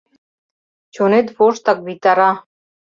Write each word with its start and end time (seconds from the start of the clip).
Чонет 0.93 1.27
воштак 1.37 1.79
витара. 1.85 2.31